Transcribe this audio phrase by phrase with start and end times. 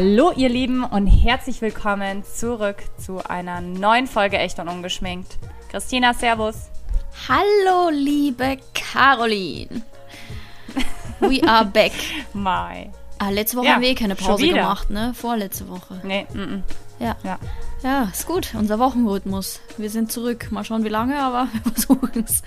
[0.00, 5.38] Hallo ihr Lieben und herzlich willkommen zurück zu einer neuen Folge Echt und Ungeschminkt.
[5.72, 6.70] Christina, Servus.
[7.28, 9.82] Hallo liebe Caroline.
[11.18, 11.90] We are back.
[12.32, 12.92] Mai.
[13.18, 15.14] Ah, letzte Woche Ja, haben wir eh keine Pause gemacht, ne?
[15.14, 16.00] Vorletzte Woche.
[16.04, 16.64] Nee, mm, mm.
[17.00, 17.16] Ja.
[17.24, 17.38] ja.
[17.82, 18.54] Ja, ist gut.
[18.54, 19.60] Unser Wochenrhythmus.
[19.78, 20.52] Wir sind zurück.
[20.52, 22.44] Mal schauen, wie lange, aber wir versuchen es.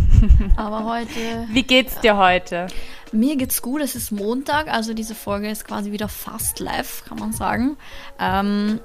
[0.56, 1.46] aber heute.
[1.50, 2.68] Wie geht's dir heute?
[3.16, 3.80] Mir geht's gut.
[3.80, 7.76] Es ist Montag, also diese Folge ist quasi wieder fast live, kann man sagen.
[8.18, 8.80] Ähm,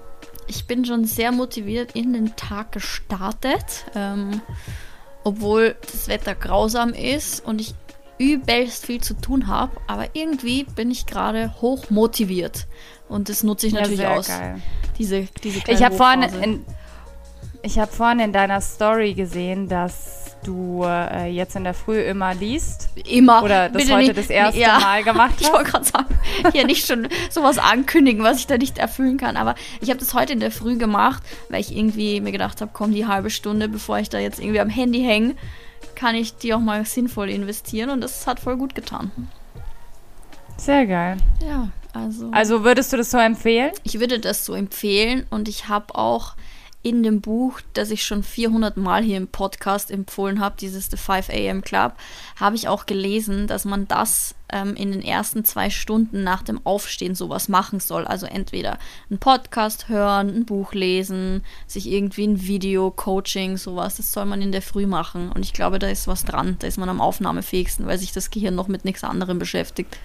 [0.48, 3.86] ich bin schon sehr motiviert in den Tag gestartet.
[3.96, 4.42] Ähm,
[5.24, 7.76] obwohl das Wetter grausam ist und ich
[8.18, 12.68] übelst viel zu tun habe, aber irgendwie bin ich gerade hoch motiviert.
[13.10, 14.28] Und das nutze ich Ja, natürlich aus.
[14.28, 14.62] geil.
[14.98, 16.66] Diese, diese Ich habe vorhin in,
[17.64, 22.34] ich hab vorhin in deiner Story gesehen, dass du äh, jetzt in der Früh immer
[22.34, 22.90] liest.
[23.08, 23.44] immer.
[23.44, 24.80] Oder das Bitte heute nicht- das erste ja.
[24.80, 25.54] Mal gemacht Ich hast.
[25.54, 26.20] wollte gerade sagen,
[26.52, 29.38] hier nicht schon sowas ankündigen, was ich da nicht erfüllen kann.
[29.38, 32.72] Aber ich habe das heute in der Früh gemacht, weil ich irgendwie mir gedacht habe,
[32.74, 35.36] komm, die halbe Stunde, bevor ich da jetzt irgendwie am Handy hänge,
[35.94, 37.92] kann ich die auch mal sinnvoll investieren.
[37.92, 39.12] Und das hat voll gut getan.
[40.58, 41.18] Sehr geil.
[41.46, 42.30] Ja, also.
[42.32, 43.72] Also würdest du das so empfehlen?
[43.84, 46.34] Ich würde das so empfehlen und ich habe auch
[46.84, 50.98] in dem Buch, das ich schon 400 Mal hier im Podcast empfohlen habe, dieses The
[50.98, 51.94] 5 AM Club,
[52.40, 56.60] habe ich auch gelesen, dass man das ähm, in den ersten zwei Stunden nach dem
[56.66, 58.06] Aufstehen sowas machen soll.
[58.06, 63.98] Also entweder einen Podcast hören, ein Buch lesen, sich irgendwie ein Video, Coaching, sowas.
[63.98, 65.32] Das soll man in der Früh machen.
[65.32, 66.58] Und ich glaube, da ist was dran.
[66.60, 70.00] Da ist man am aufnahmefähigsten, weil sich das Gehirn noch mit nichts anderem beschäftigt.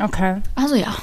[0.00, 0.40] Okay.
[0.54, 0.94] Also ja.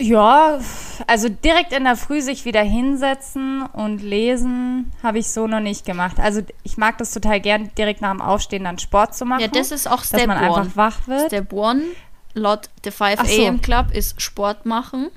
[0.00, 0.58] Ja,
[1.06, 5.84] also direkt in der Früh sich wieder hinsetzen und lesen, habe ich so noch nicht
[5.84, 6.18] gemacht.
[6.18, 9.40] Also ich mag das total gern, direkt nach dem Aufstehen dann Sport zu machen.
[9.42, 10.46] Ja, das ist auch dass Step man One.
[10.62, 11.26] einfach wach wird.
[11.26, 11.82] Step One,
[12.32, 13.46] laut The 5 Ach so.
[13.46, 15.08] AM Club, ist Sport machen.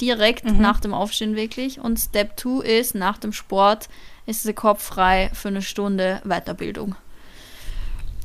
[0.00, 0.60] Direkt Mhm.
[0.60, 1.80] nach dem Aufstehen wirklich.
[1.80, 3.88] Und Step 2 ist, nach dem Sport
[4.26, 6.96] ist der Kopf frei für eine Stunde Weiterbildung.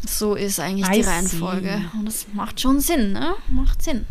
[0.05, 1.09] So ist eigentlich I die see.
[1.09, 1.81] Reihenfolge.
[1.93, 3.35] Und das macht schon Sinn, ne?
[3.49, 4.05] Macht Sinn.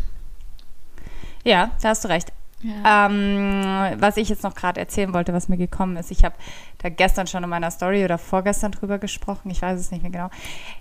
[1.47, 2.31] Ja, da hast du recht.
[2.61, 3.05] Ja.
[3.05, 6.35] Ähm, was ich jetzt noch gerade erzählen wollte, was mir gekommen ist, ich habe
[6.79, 10.11] da gestern schon in meiner Story oder vorgestern drüber gesprochen, ich weiß es nicht mehr
[10.11, 10.29] genau.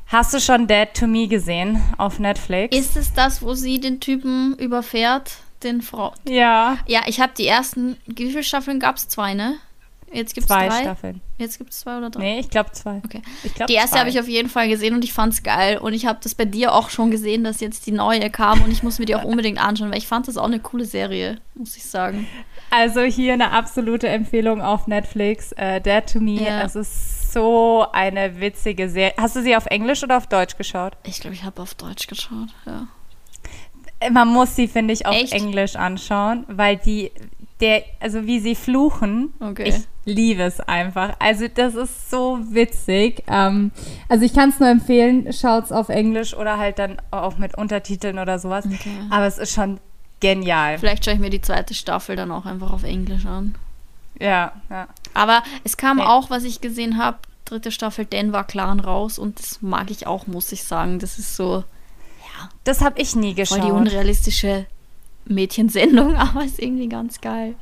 [0.07, 2.75] Hast du schon Dead to Me gesehen auf Netflix?
[2.75, 5.39] Ist es das, wo sie den Typen überfährt?
[5.63, 6.13] Den Frau.
[6.29, 7.97] ja, Ja, ich habe die ersten.
[8.07, 9.09] Wie viele Staffeln gab es?
[9.09, 9.57] Zwei, ne?
[10.13, 10.83] Jetzt gibt es zwei drei.
[10.83, 11.21] Staffeln.
[11.37, 12.21] Jetzt gibt es zwei oder drei?
[12.21, 13.01] Nee, ich glaube zwei.
[13.05, 13.23] Okay.
[13.55, 13.99] Glaub, Die erste zwei.
[14.01, 15.79] habe ich auf jeden Fall gesehen und ich fand's geil.
[15.79, 18.71] Und ich habe das bei dir auch schon gesehen, dass jetzt die neue kam und
[18.71, 21.39] ich muss mir die auch unbedingt anschauen, weil ich fand das auch eine coole Serie,
[21.55, 22.27] muss ich sagen.
[22.71, 26.43] Also hier eine absolute Empfehlung auf Netflix, äh, Dead to Me.
[26.43, 26.63] Ja.
[26.63, 29.13] Es ist so eine witzige Serie.
[29.19, 30.95] Hast du sie auf Englisch oder auf Deutsch geschaut?
[31.05, 32.87] Ich glaube, ich habe auf Deutsch geschaut, ja.
[34.11, 35.33] Man muss sie, finde ich, auf Echt?
[35.33, 37.11] Englisch anschauen, weil die,
[37.61, 39.69] der, also wie sie fluchen, Okay.
[39.69, 39.75] ich
[40.07, 41.15] liebe es einfach.
[41.19, 43.23] Also das ist so witzig.
[43.29, 43.73] Ähm,
[44.09, 48.19] also ich kann es nur empfehlen, schaut's auf Englisch oder halt dann auch mit Untertiteln
[48.19, 48.65] oder sowas.
[48.65, 48.97] Okay.
[49.11, 49.79] Aber es ist schon
[50.21, 50.79] genial.
[50.79, 53.55] Vielleicht schaue ich mir die zweite Staffel dann auch einfach auf Englisch an.
[54.19, 54.87] Ja, ja.
[55.13, 56.05] Aber es kam Nee.
[56.05, 60.27] auch, was ich gesehen habe, dritte Staffel Denver Clan raus und das mag ich auch,
[60.27, 60.99] muss ich sagen.
[61.01, 61.65] Das ist so
[62.65, 63.65] Das habe ich nie voll geschaut.
[63.65, 64.67] die unrealistische
[65.27, 67.55] Mädchensendung, aber ist irgendwie ganz geil.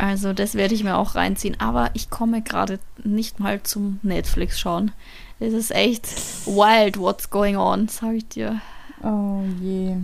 [0.00, 1.60] Also das werde ich mir auch reinziehen.
[1.60, 4.92] Aber ich komme gerade nicht mal zum Netflix schauen.
[5.38, 6.06] Es ist echt
[6.46, 8.60] wild, what's going on, sage ich dir.
[9.02, 9.96] Oh je.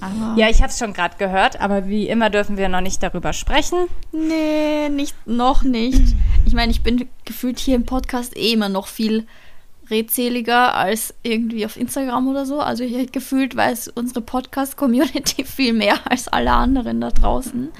[0.00, 3.02] Aber Ja, ich habe es schon gerade gehört, aber wie immer dürfen wir noch nicht
[3.02, 3.88] darüber sprechen.
[4.12, 6.14] nee, nicht, noch nicht.
[6.44, 9.26] Ich meine, ich bin gefühlt hier im Podcast eh immer noch viel
[9.90, 12.60] redseliger als irgendwie auf Instagram oder so.
[12.60, 17.70] Also hier gefühlt weiß unsere Podcast-Community viel mehr als alle anderen da draußen.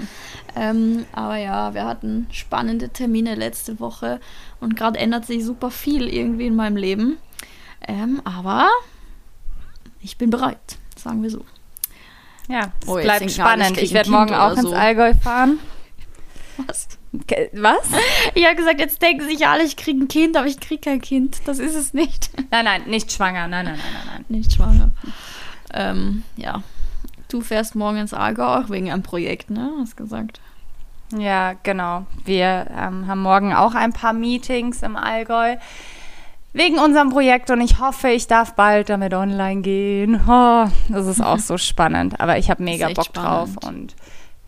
[0.55, 4.19] Ähm, aber ja, wir hatten spannende Termine letzte Woche
[4.59, 7.17] und gerade ändert sich super viel irgendwie in meinem Leben.
[7.87, 8.69] Ähm, aber
[10.01, 11.45] ich bin bereit, sagen wir so.
[12.47, 13.77] Ja, es Oh, bleibt ich spannend.
[13.77, 14.73] Ich werde morgen auch ins so.
[14.73, 15.59] Allgäu fahren.
[16.65, 16.87] Was?
[17.53, 17.89] Was?
[18.35, 21.01] Ich habe gesagt, jetzt denken sich alle, ich kriege ein Kind, aber ich kriege kein
[21.01, 21.39] Kind.
[21.45, 22.29] Das ist es nicht.
[22.51, 23.47] Nein, nein, nicht schwanger.
[23.47, 24.25] Nein, nein, nein, nein, nein.
[24.29, 24.91] Nicht schwanger.
[25.73, 26.63] Ähm, ja.
[27.29, 29.71] Du fährst morgen ins Allgäu auch wegen einem Projekt, ne?
[29.79, 30.39] Hast gesagt.
[31.17, 32.05] Ja, genau.
[32.25, 35.57] Wir ähm, haben morgen auch ein paar Meetings im Allgäu
[36.53, 40.19] wegen unserem Projekt und ich hoffe, ich darf bald damit online gehen.
[40.27, 43.93] Oh, das ist auch so spannend, aber ich habe mega Bock drauf spannend.
[43.93, 43.95] und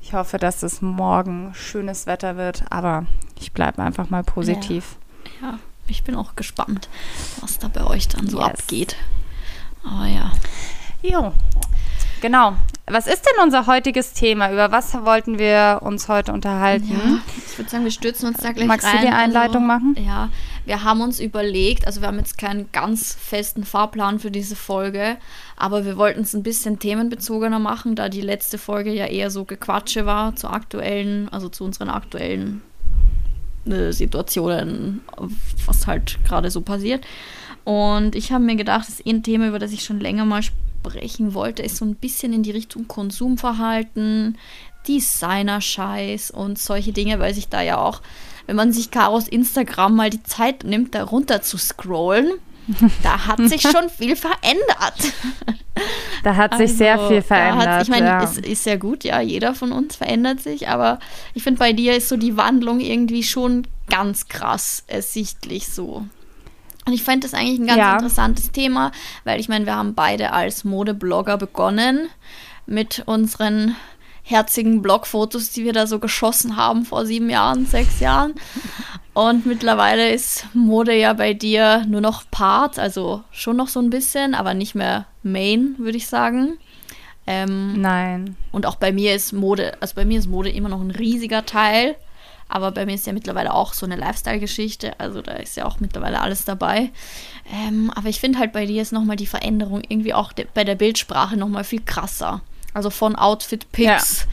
[0.09, 3.06] ich hoffe, dass es morgen schönes Wetter wird, aber
[3.39, 4.95] ich bleibe einfach mal positiv.
[5.39, 6.89] Ja, ich bin auch gespannt,
[7.41, 8.47] was da bei euch dann so Yes.
[8.47, 8.95] abgeht.
[9.83, 10.31] Aber ja.
[11.03, 11.31] Jo.
[12.21, 12.56] genau.
[12.88, 14.51] Was ist denn unser heutiges Thema?
[14.51, 16.89] Über was wollten wir uns heute unterhalten?
[16.89, 19.01] Ja, ich würde sagen, wir stürzen uns da gleich Magst rein.
[19.01, 19.95] du die Einleitung also, machen?
[20.03, 20.29] Ja,
[20.69, 25.18] wir haben uns überlegt, also wir haben jetzt keinen ganz festen Fahrplan für diese Folge,
[25.57, 29.45] aber wir wollten es ein bisschen themenbezogener machen, da die letzte Folge ja eher so
[29.45, 32.62] Gequatsche war zu aktuellen, also zu unseren aktuellen
[33.66, 35.01] äh, Situationen,
[35.66, 37.04] was halt gerade so passiert.
[37.63, 40.25] Und ich habe mir gedacht, das ist eh ein Thema, über das ich schon länger
[40.25, 44.38] mal sprechen wollte, ist so ein bisschen in die Richtung Konsumverhalten,
[44.88, 48.04] Designer-Scheiß und solche Dinge, weil sich da ja auch,
[48.50, 52.31] wenn man sich Karos Instagram mal die Zeit nimmt, da runter zu scrollen,
[53.04, 55.13] da hat sich schon viel verändert.
[56.24, 57.68] Da hat sich sehr Also, viel verändert.
[57.68, 58.24] hat's- ich meine, ja.
[58.24, 60.98] ist, ist ja gut, ja, jeder von uns verändert sich, aber
[61.36, 66.06] ich finde, bei dir ist so die Wandlung irgendwie schon ganz krass ersichtlich so.
[66.86, 67.94] Und ich fände das eigentlich ein ganz Ja.
[67.94, 68.92] interessantes Thema,
[69.25, 72.07] weil ich meine, wir haben beide als Modeblogger begonnen
[72.66, 73.75] mit unseren
[74.30, 78.36] herzigen Blogfotos, die wir da so geschossen haben vor sieben Jahren, sechs Jahren.
[79.14, 83.90] Und mittlerweile ist Mode ja bei dir nur noch Part, also schon noch so ein
[83.90, 86.58] bisschen, aber nicht mehr Main, würde ich sagen.
[87.26, 88.38] Ähm, Nein.
[88.52, 91.46] und auch bei mir ist Mode, also bei mir ist Mode immer noch ein riesiger
[91.46, 91.96] Teil,
[92.48, 95.80] aber bei mir ist ja mittlerweile auch so eine Lifestyle-Geschichte, also da ist ja auch
[95.80, 96.90] mittlerweile alles dabei.
[97.54, 100.64] Ähm, aber ich finde halt bei dir ist nochmal die Veränderung irgendwie auch de bei
[100.64, 102.42] der Bildsprache nochmal viel krasser.
[102.80, 104.26] Also von Outfit-Picks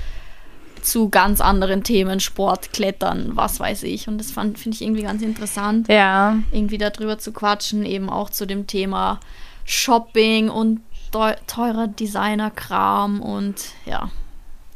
[0.81, 4.07] zu ganz anderen Themen, Sport, Klettern, was weiß ich.
[4.07, 6.37] Und das fand- finde ich irgendwie ganz interessant Ja.
[6.53, 9.19] irgendwie darüber zu quatschen, eben auch zu dem Thema
[9.65, 14.11] Shopping und teu- teurer Designerkram und ja,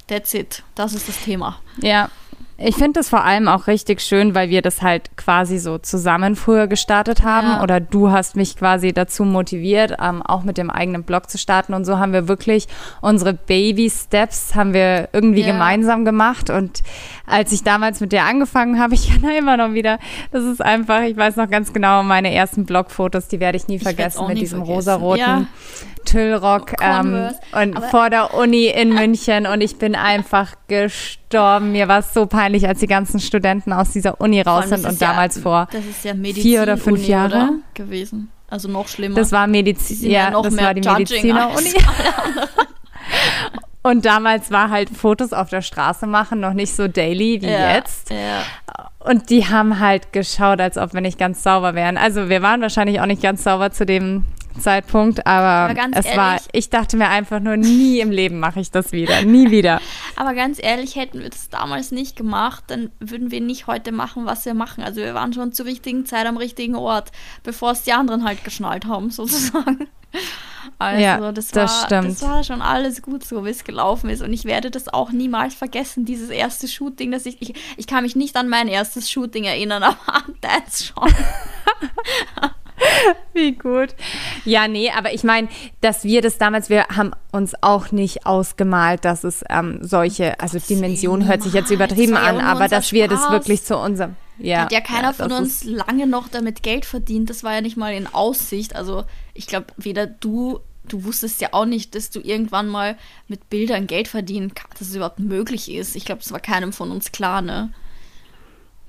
[0.09, 0.65] that's it.
[0.75, 1.61] Das ist das Thema.
[1.81, 2.11] Ja.
[2.63, 6.37] Ich finde das vor allem auch richtig schön, weil wir das halt quasi so zusammen
[6.37, 7.47] früher gestartet haben.
[7.47, 7.63] Ja.
[7.63, 11.73] Oder du hast mich quasi dazu motiviert, ähm, auch mit dem eigenen Blog zu starten.
[11.73, 12.69] Und so haben wir wirklich
[13.01, 15.53] unsere Baby-Steps haben wir irgendwie Ja.
[15.53, 16.51] gemeinsam gemacht.
[16.51, 16.83] Und
[17.27, 19.99] als ich damals mit dir angefangen habe, ich kann da immer noch wieder,
[20.31, 23.75] das ist einfach, ich weiß noch ganz genau, meine ersten Blogfotos, die werde ich nie
[23.81, 24.75] werd's vergessen mit nie diesem vergessen.
[24.75, 25.47] rosaroten Ja.
[26.05, 31.73] Tüllrock ähm, und Aber- vor der Uni in München und ich bin einfach gestorben.
[31.73, 35.01] Mir war es so peinlich, als die ganzen Studenten aus dieser Uni raus sind und
[35.01, 35.69] ja- damals vor.
[36.05, 37.29] Ja vier oder fünf Uni, Jahre?
[37.37, 37.51] oder?
[37.75, 38.31] gewesen.
[38.49, 39.15] Also noch schlimmer.
[39.15, 41.73] Das war Medizin, ja, noch das war die Mediziner-Uni.
[43.83, 47.75] Und damals war halt Fotos auf der Straße machen noch nicht so daily wie ja,
[47.77, 48.11] jetzt.
[48.11, 48.43] Ja.
[48.99, 51.97] Und die haben halt geschaut, als ob wir nicht ganz sauber wären.
[51.97, 54.25] Also wir waren wahrscheinlich auch nicht ganz sauber zu dem
[54.59, 58.39] Zeitpunkt, aber Aber ganz es war, ehrlich- ich dachte mir einfach nur, nie im Leben
[58.41, 59.23] mache ich das wieder.
[59.23, 59.81] Nie wieder.
[60.17, 64.27] Aber ganz ehrlich, hätten wir das damals nicht gemacht, dann würden wir nicht heute machen,
[64.27, 64.83] was wir machen.
[64.85, 67.13] Also wir waren schon zur richtigen Zeit am richtigen Ort,
[67.43, 69.89] bevor es die anderen halt geschnallt haben, sozusagen.
[70.79, 72.09] Also Ja, das, das war, stimmt.
[72.11, 74.23] das war schon alles gut so, wie es gelaufen ist.
[74.23, 78.03] Und ich werde das auch niemals vergessen, dieses erste Shooting, das ich, ich, ich kann
[78.03, 81.09] mich nicht an mein erstes Shooting erinnern, aber an das schon.
[83.35, 83.95] Wie gut.
[84.47, 85.49] Ja, nee, aber ich meine,
[85.83, 90.59] dass wir das damals, wir haben uns auch nicht ausgemalt, dass es ähm, solche, also
[90.59, 94.63] Dimensionen hört sich jetzt übertrieben Das an, aber dass wir das wirklich zu unserem, ja.
[94.63, 97.31] Hat ja keiner ja, von uns lange noch damit Geld verdient.
[97.31, 98.77] Das war ja nicht mal in Aussicht.
[98.77, 99.05] Also
[99.35, 102.97] ich glaube, weder du, du wusstest ja auch nicht, dass du irgendwann mal
[103.29, 105.97] mit Bildern Geld verdienen kannst, dass es überhaupt möglich ist.
[105.97, 107.73] Ich glaube, das war keinem von uns klar, ne?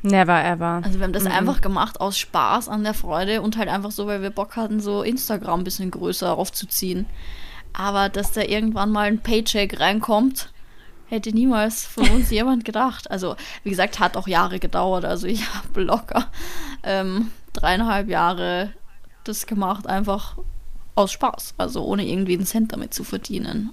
[0.04, 0.82] Never ever.
[0.84, 4.08] Also wir haben das einfach gemacht aus Spaß an der Freude und halt einfach so,
[4.08, 7.06] weil wir Bock hatten, so Instagram ein bisschen größer aufzuziehen.
[7.74, 10.52] Aber dass da irgendwann mal ein Paycheck reinkommt,
[11.12, 13.12] hätte niemals von uns jemand gedacht.
[13.12, 15.04] Also, wie gesagt, hat auch Jahre gedauert.
[15.06, 16.28] Also ich habe locker
[16.84, 18.72] ähm, dreieinhalb Jahre
[19.26, 20.38] das gemacht, einfach
[20.96, 21.56] aus Spaß.
[21.58, 23.72] Also ohne irgendwie einen Cent damit zu verdienen.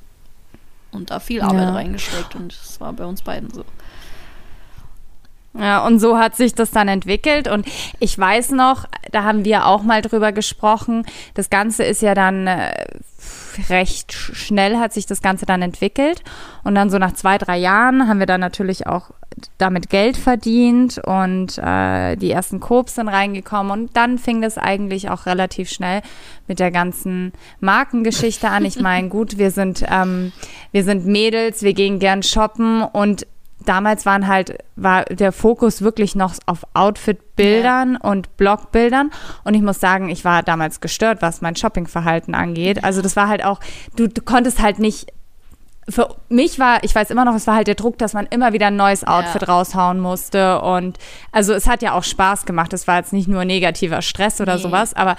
[0.90, 1.74] Und da viel Arbeit Ja.
[1.74, 3.64] reingesteckt und das war bei uns beiden so.
[5.54, 7.48] Ja, und so hat sich das dann entwickelt.
[7.48, 7.66] Und
[8.00, 11.04] ich weiß noch, da haben wir auch mal drüber gesprochen.
[11.34, 12.84] Das Ganze ist ja dann äh,
[13.68, 16.22] recht sch- schnell hat sich das Ganze dann entwickelt.
[16.64, 19.10] Und dann so nach zwei, drei Jahren haben wir dann natürlich auch
[19.56, 23.70] damit Geld verdient und äh, die ersten Koops sind reingekommen.
[23.72, 26.02] Und dann fing das eigentlich auch relativ schnell
[26.46, 28.64] mit der ganzen Markengeschichte an.
[28.64, 30.32] Ich meine, gut, wir sind, ähm,
[30.72, 33.26] wir sind Mädels, wir gehen gern shoppen und
[33.64, 39.10] damals waren halt, war der Fokus wirklich noch auf Outfit-Bildern und Blogbildern.
[39.44, 42.84] Und ich muss sagen, ich war damals gestört, was mein Shoppingverhalten angeht.
[42.84, 43.60] Also das war halt auch,
[43.96, 45.12] du, du konntest halt nicht.
[45.90, 48.52] Für mich war, ich weiß immer noch, es war halt der Druck, dass man immer
[48.52, 49.48] wieder ein neues Outfit Ja.
[49.54, 50.60] raushauen musste.
[50.60, 50.98] Und
[51.32, 52.74] also es hat ja auch Spaß gemacht.
[52.74, 54.62] Es war jetzt nicht nur negativer Stress oder Nee.
[54.62, 55.16] sowas, aber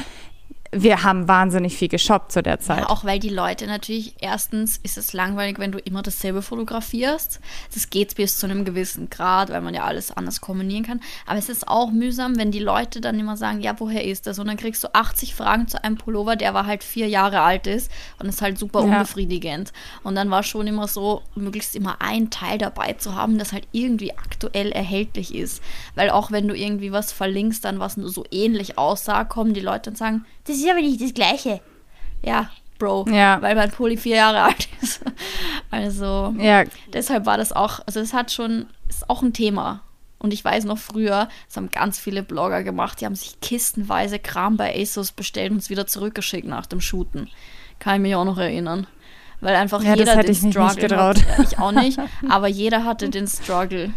[0.71, 2.81] wir haben wahnsinnig viel geshoppt zu der Zeit.
[2.81, 7.39] Ja, auch weil die Leute natürlich, erstens ist es langweilig, wenn du immer dasselbe fotografierst.
[7.73, 11.01] Das geht bis zu einem gewissen Grad, weil man ja alles anders kombinieren kann.
[11.25, 14.37] Aber es ist auch mühsam, wenn die Leute dann immer sagen, ja, woher ist das?
[14.37, 17.65] Und dann kriegst du 80 Fragen zu einem Pullover, der war halt vier Jahre alt
[17.65, 18.85] ist und ist halt super ja.
[18.85, 19.73] unbefriedigend.
[20.03, 23.67] Und dann war schon immer so, möglichst immer ein Teil dabei zu haben, das halt
[23.71, 25.63] irgendwie aktuell erhältlich ist.
[25.95, 29.61] Weil auch wenn du irgendwie was verlinkst, dann was nur so ähnlich aussah, kommen die
[29.61, 31.61] Leute und sagen, das ist aber nicht das Gleiche.
[32.21, 32.49] Ja,
[32.79, 33.41] Bro, ja.
[33.41, 35.01] weil mein Pulli vier Jahre alt ist.
[35.71, 36.63] Also, ja.
[36.93, 39.81] deshalb war das auch, also es hat schon, ist auch ein Thema.
[40.17, 44.17] Und ich weiß noch früher, das haben ganz viele Blogger gemacht, die haben sich kistenweise
[44.17, 47.29] Kram bei ASOS bestellt und es wieder zurückgeschickt nach dem Shooten.
[47.77, 48.87] Kann ich mich auch noch erinnern.
[49.41, 51.23] Weil einfach ja, jeder den Struggle hat.
[51.43, 51.99] Ich auch nicht,
[52.29, 53.93] aber jeder hatte den Struggle,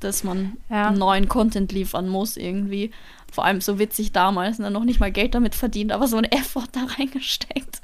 [0.00, 0.90] dass man ja.
[0.90, 2.90] neuen Content liefern muss irgendwie
[3.32, 6.24] vor allem so witzig damals, ne, noch nicht mal Geld damit verdient, aber so ein
[6.24, 7.80] Effort da reingesteckt.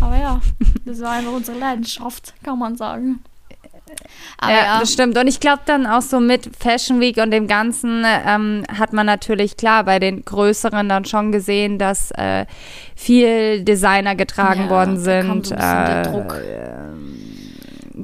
[0.00, 0.40] Aber ja,
[0.84, 3.20] das war einfach unsere Leidenschaft, kann man sagen.
[4.36, 5.16] Aber ja, ja, das stimmt.
[5.16, 9.06] Und ich glaube dann auch so mit Fashion Week und dem Ganzen ähm, hat man
[9.06, 12.44] natürlich klar bei den größeren dann schon gesehen, dass äh,
[12.94, 15.46] viel Designer getragen ja, worden sind.
[15.46, 16.36] So äh, der Druck,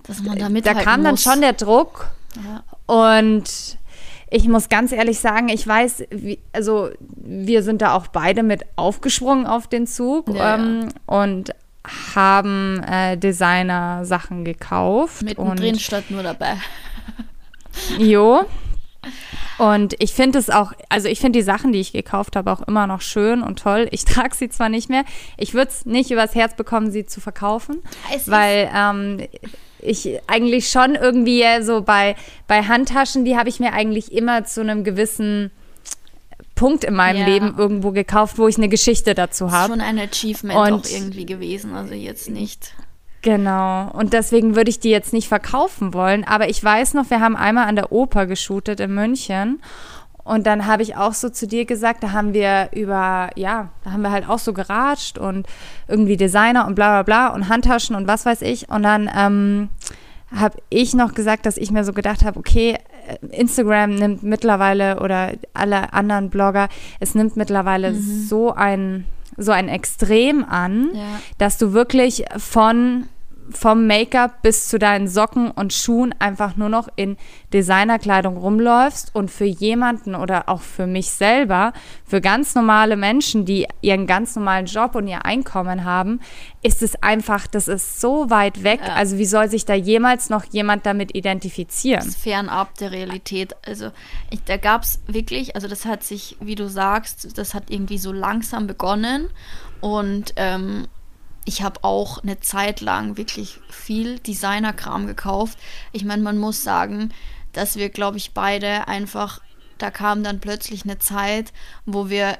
[0.04, 1.04] dass man da Da kam muss.
[1.04, 2.08] dann schon der Druck.
[2.36, 2.64] Ja.
[2.86, 3.78] Und
[4.30, 8.64] ich muss ganz ehrlich sagen, ich weiß, wie, also wir sind da auch beide mit
[8.76, 11.18] aufgesprungen auf den Zug ja, ähm, ja.
[11.18, 11.54] und
[12.14, 15.22] haben äh, Designer-Sachen gekauft.
[15.22, 16.56] Mittendrin statt nur dabei.
[17.98, 18.44] jo.
[19.58, 22.62] Und ich finde es auch, also ich finde die Sachen, die ich gekauft habe, auch
[22.62, 23.88] immer noch schön und toll.
[23.90, 25.04] Ich trage sie zwar nicht mehr.
[25.36, 27.82] Ich würde es nicht übers Herz bekommen, sie zu verkaufen,
[28.14, 29.20] es weil ähm,
[29.84, 34.60] ich eigentlich schon irgendwie so bei, bei Handtaschen, die habe ich mir eigentlich immer zu
[34.60, 35.50] einem gewissen
[36.54, 37.26] Punkt in meinem ja.
[37.26, 39.72] Leben irgendwo gekauft, wo ich eine Geschichte dazu habe.
[39.72, 42.74] Schon ein Achievement und, auch irgendwie gewesen, also jetzt nicht.
[43.22, 43.90] Genau.
[43.92, 46.24] Und deswegen würde ich die jetzt nicht verkaufen wollen.
[46.24, 49.62] Aber ich weiß noch, wir haben einmal an der Oper geshootet in München.
[50.24, 53.92] Und dann habe ich auch so zu dir gesagt, da haben wir über, ja, da
[53.92, 55.46] haben wir halt auch so geratscht und
[55.86, 58.70] irgendwie Designer und bla bla bla und Handtaschen und was weiß ich.
[58.70, 59.68] Und dann ähm,
[60.34, 65.00] habe ich noch gesagt, dass ich mir so gedacht habe, okay, äh, Instagram nimmt mittlerweile
[65.00, 66.68] oder alle anderen Blogger,
[67.00, 68.26] es nimmt mittlerweile mhm.
[68.26, 69.04] so ein
[69.36, 71.20] so ein Extrem an, ja.
[71.38, 73.08] dass du wirklich von
[73.50, 77.16] vom Make-up bis zu deinen Socken und Schuhen einfach nur noch in
[77.52, 81.72] Designerkleidung rumläufst und für jemanden oder auch für mich selber,
[82.04, 86.20] für ganz normale Menschen, die ihren ganz normalen Job und ihr Einkommen haben,
[86.62, 88.80] ist es einfach, das ist so weit weg.
[88.86, 88.94] Ja.
[88.94, 92.00] Also wie soll sich da jemals noch jemand damit identifizieren?
[92.00, 93.54] Das ist fernab der Realität.
[93.66, 93.90] Also
[94.30, 97.98] ich, da gab es wirklich, also das hat sich, wie du sagst, das hat irgendwie
[97.98, 99.28] so langsam begonnen
[99.80, 100.86] und ähm,
[101.44, 105.58] ich habe auch eine Zeit lang wirklich viel Designerkram gekauft.
[105.92, 107.12] Ich meine, man muss sagen,
[107.52, 109.40] dass wir, glaube ich, beide einfach,
[109.78, 111.52] da kam dann plötzlich eine Zeit,
[111.84, 112.38] wo wir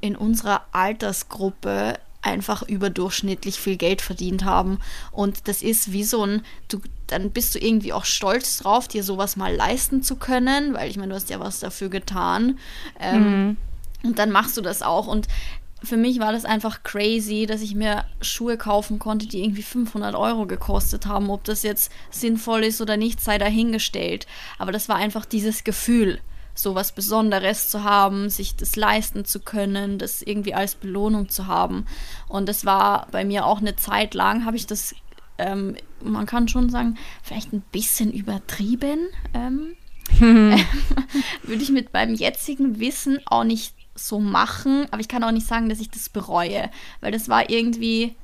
[0.00, 4.78] in unserer Altersgruppe einfach überdurchschnittlich viel Geld verdient haben.
[5.10, 9.02] Und das ist wie so ein, du, dann bist du irgendwie auch stolz drauf, dir
[9.02, 12.58] sowas mal leisten zu können, weil ich meine, du hast ja was dafür getan.
[12.98, 13.56] Ähm, mhm.
[14.02, 15.06] Und dann machst du das auch.
[15.06, 15.28] Und
[15.82, 20.14] für mich war das einfach crazy, dass ich mir Schuhe kaufen konnte, die irgendwie 500
[20.14, 21.30] Euro gekostet haben.
[21.30, 24.26] Ob das jetzt sinnvoll ist oder nicht, sei dahingestellt.
[24.58, 26.20] Aber das war einfach dieses Gefühl,
[26.54, 31.46] so was Besonderes zu haben, sich das leisten zu können, das irgendwie als Belohnung zu
[31.46, 31.86] haben.
[32.28, 34.94] Und das war bei mir auch eine Zeit lang, habe ich das,
[35.38, 39.08] ähm, man kann schon sagen, vielleicht ein bisschen übertrieben.
[39.32, 39.76] Ähm,
[41.42, 45.46] würde ich mit meinem jetzigen Wissen auch nicht so machen, aber ich kann auch nicht
[45.46, 46.70] sagen, dass ich das bereue,
[47.00, 48.14] weil das war irgendwie,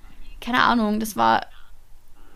[0.41, 1.43] keine Ahnung, das war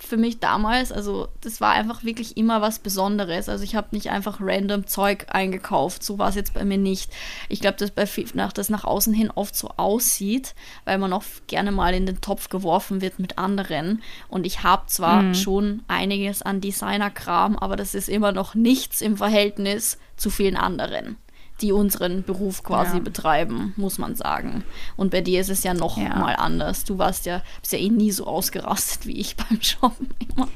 [0.03, 3.49] für mich damals, also das war einfach wirklich immer was Besonderes.
[3.49, 7.13] Also ich habe nicht einfach random Zeug eingekauft, so war es jetzt bei mir nicht.
[7.49, 11.25] Ich glaube, dass bei nach, das nach außen hin oft so aussieht, weil man auch
[11.47, 14.03] gerne mal in den Topf geworfen wird mit anderen.
[14.29, 15.35] Und ich habe zwar mhm.
[15.35, 21.17] schon einiges an Designerkram, aber das ist immer noch nichts im Verhältnis zu vielen anderen
[21.61, 23.03] die unseren Beruf quasi ja.
[23.03, 24.65] betreiben, muss man sagen.
[24.97, 26.17] Und bei dir ist es ja noch ja.
[26.17, 26.85] mal anders.
[26.85, 30.49] Du warst ja, bist ja eh nie so ausgerastet wie ich beim Shoppen immer.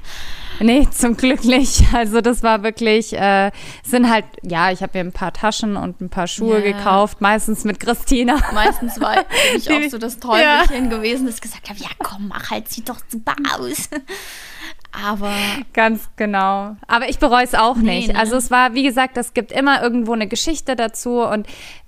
[0.61, 1.83] Nee, zum Glück nicht.
[1.93, 3.51] Also das war wirklich, äh,
[3.83, 6.73] sind halt, ja, ich habe mir ein paar Taschen und ein paar Schuhe ja.
[6.73, 8.39] gekauft, meistens mit Christina.
[8.55, 9.25] Meistens war
[9.57, 12.99] ich auch so das Teufelchen gewesen, das gesagt habe, ja komm, mach halt, sieht doch
[13.09, 13.89] super aus.
[15.03, 15.33] Aber.
[15.73, 16.77] Ganz genau.
[16.87, 18.13] Aber ich bereue es auch nee, nicht.
[18.13, 18.19] Ne?
[18.19, 21.47] Also es war, wie gesagt, es gibt immer irgendwo eine Geschichte dazu und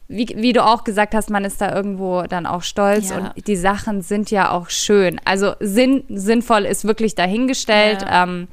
[0.08, 3.18] wie, wie du auch gesagt hast, man ist da irgendwo dann auch stolz Ja.
[3.18, 5.20] und die Sachen sind ja auch schön.
[5.24, 8.02] Also sinn, sinnvoll ist wirklich dahingestellt.
[8.02, 8.24] Ja.
[8.24, 8.48] Ähm,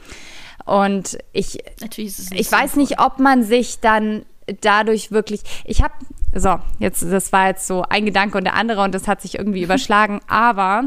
[0.65, 1.59] und ich,
[1.97, 4.25] ich weiß nicht, ob man sich dann
[4.61, 5.41] dadurch wirklich.
[5.65, 5.93] Ich habe,
[6.35, 9.37] so, jetzt, das war jetzt so ein Gedanke und der andere und das hat sich
[9.37, 10.19] irgendwie überschlagen.
[10.27, 10.85] Aber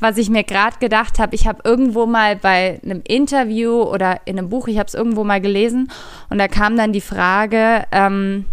[0.00, 4.38] was ich mir gerade gedacht habe, ich habe irgendwo mal bei einem Interview oder in
[4.38, 5.90] einem Buch, ich habe es irgendwo mal gelesen
[6.30, 8.46] und da kam dann die Frage, ähm,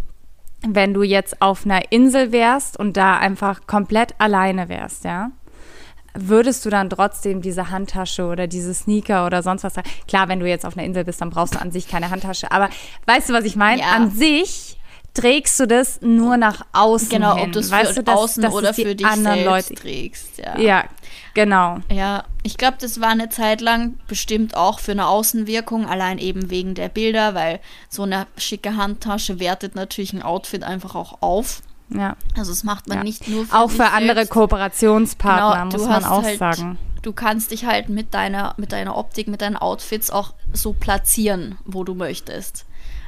[0.67, 5.31] wenn du jetzt auf einer Insel wärst und da einfach komplett alleine wärst, ja,
[6.13, 9.73] würdest du dann trotzdem diese Handtasche oder diese Sneaker oder sonst was?
[10.07, 12.51] Klar, wenn du jetzt auf einer Insel bist, dann brauchst du an sich keine Handtasche.
[12.51, 12.69] Aber
[13.05, 13.81] weißt du, was ich meine?
[13.81, 13.91] Ja.
[13.91, 14.78] An sich
[15.19, 17.45] trägst du das nur nach außen Genau, hin.
[17.47, 19.81] ob du es weißt für du, dass- außen dass oder für dich anderen selbst Leute.
[19.81, 20.37] trägst.
[20.37, 20.59] Ja.
[20.59, 20.83] Ja,
[21.33, 21.77] genau.
[21.91, 26.49] Ja, ich glaube, das war eine Zeit lang bestimmt auch für eine Außenwirkung, allein eben
[26.49, 27.59] wegen der Bilder, weil
[27.89, 31.61] so eine schicke Handtasche wertet natürlich ein Outfit einfach auch auf.
[31.89, 32.15] Ja.
[32.37, 33.03] Also das macht man Ja.
[33.03, 34.31] nicht nur für Auch für andere selbst.
[34.31, 36.77] Kooperationspartner, Genau, muss man auch halt- sagen.
[37.01, 41.57] Du kannst dich halt mit deiner, mit deiner Optik, mit deinen Outfits auch so platzieren,
[41.65, 42.65] wo du möchtest.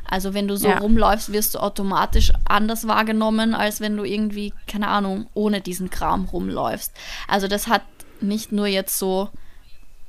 [0.10, 0.78] Also wenn du so Ja.
[0.80, 6.26] rumläufst, wirst du automatisch anders wahrgenommen, als wenn du irgendwie, keine Ahnung, ohne diesen Kram
[6.26, 6.92] rumläufst.
[7.28, 7.84] Also das hat
[8.20, 9.30] nicht nur jetzt so,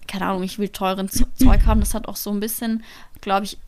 [0.08, 2.82] keine Ahnung, ich will teuren Zeug haben, das hat auch so ein bisschen,
[3.20, 3.58] glaube ich,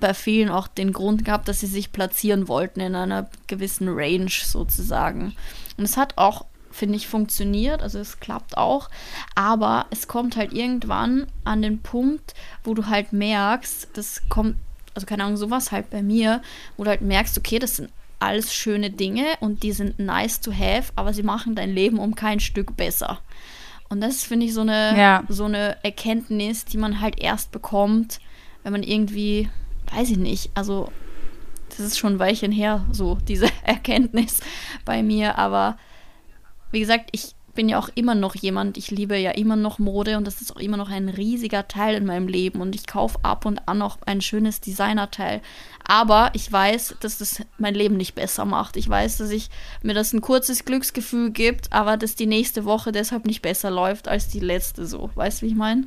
[0.00, 4.28] bei vielen auch den Grund gehabt, dass sie sich platzieren wollten in einer gewissen Range
[4.30, 5.34] sozusagen.
[5.78, 8.90] Und es hat auch, finde ich, funktioniert, also es klappt auch,
[9.34, 14.56] aber es kommt halt irgendwann an den Punkt, wo du halt merkst, das kommt,
[14.96, 16.42] also keine Ahnung, sowas halt bei mir,
[16.76, 20.50] wo du halt merkst, okay, das sind alles schöne Dinge und die sind nice to
[20.52, 23.20] have, aber sie machen dein Leben um kein Stück besser.
[23.88, 25.22] Und das finde ich so eine, Ja.
[25.28, 28.18] so eine Erkenntnis, die man halt erst bekommt,
[28.64, 29.48] wenn man irgendwie,
[29.94, 30.90] weiß ich nicht, also
[31.68, 34.40] das ist schon ein Weilchen her, so diese Erkenntnis
[34.84, 35.78] bei mir, aber
[36.72, 40.16] wie gesagt, ich bin ja auch immer noch jemand, ich liebe ja immer noch Mode
[40.16, 43.18] und das ist auch immer noch ein riesiger Teil in meinem Leben und ich kaufe
[43.22, 45.42] ab und an auch ein schönes Designerteil.
[45.84, 48.76] Aber ich weiß, dass das mein Leben nicht besser macht.
[48.76, 49.50] Ich weiß, dass ich
[49.82, 54.06] mir das ein kurzes Glücksgefühl gibt, aber dass die nächste Woche deshalb nicht besser läuft
[54.06, 55.10] als die letzte so.
[55.14, 55.86] Weißt du, wie ich meine?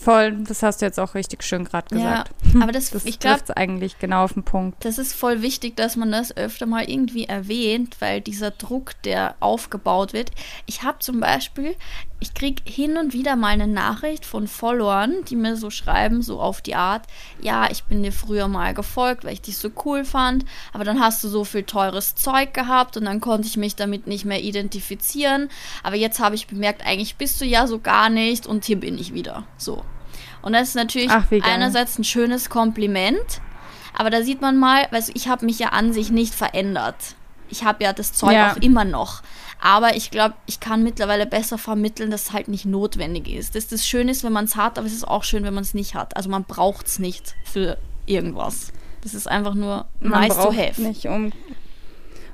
[0.00, 2.30] Voll, das hast du jetzt auch richtig schön gerade Ja, gesagt.
[2.62, 4.82] aber das, Das ich glaube, eigentlich genau auf den Punkt.
[4.84, 9.34] Das ist voll wichtig, dass man das öfter mal irgendwie erwähnt, weil dieser Druck, der
[9.40, 10.30] aufgebaut wird.
[10.64, 11.76] Ich habe zum Beispiel,
[12.20, 16.38] ich kriege hin und wieder mal eine Nachricht von Followern, die mir so schreiben, so
[16.38, 17.06] auf die Art,
[17.40, 21.00] ja, ich bin dir früher mal gefolgt, weil ich dich so cool fand, aber dann
[21.00, 24.42] hast du so viel teures Zeug gehabt und dann konnte ich mich damit nicht mehr
[24.42, 25.48] identifizieren.
[25.82, 28.98] Aber jetzt habe ich bemerkt, eigentlich bist du ja so gar nicht und hier bin
[28.98, 29.44] ich wieder.
[29.56, 29.82] So.
[30.42, 33.40] Und das ist natürlich Ach, einerseits ein schönes Kompliment,
[33.96, 37.14] aber da sieht man mal, weißt du, ich habe mich ja an sich nicht verändert.
[37.48, 38.52] Ich habe ja das Zeug Ja.
[38.52, 39.22] auch immer noch.
[39.62, 43.54] Aber ich glaube, ich kann mittlerweile besser vermitteln, dass es halt nicht notwendig ist.
[43.54, 45.62] Dass das schön ist, wenn man es hat, aber es ist auch schön, wenn man
[45.62, 46.16] es nicht hat.
[46.16, 48.72] Also man braucht es nicht für irgendwas.
[49.02, 50.82] Das ist einfach nur Man nice to braucht have.
[50.82, 51.32] nicht, um,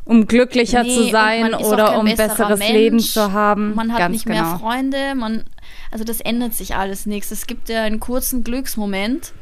[0.04, 2.72] um glücklicher Nee, zu sein oder um besseres Mensch.
[2.72, 3.74] Leben zu haben.
[3.74, 4.42] Man hat Ganz nicht genau.
[4.42, 5.44] mehr Freunde, man,
[5.90, 7.30] also das ändert sich alles nichts.
[7.30, 9.32] Es gibt ja einen kurzen Glücksmoment,